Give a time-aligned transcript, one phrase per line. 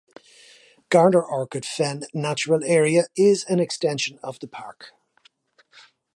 [0.89, 4.93] "Garner Orchid Fen Natural Area" is an extension of the park.